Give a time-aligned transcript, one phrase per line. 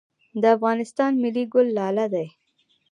[0.41, 2.27] د افغانستان ملي ګل لاله دی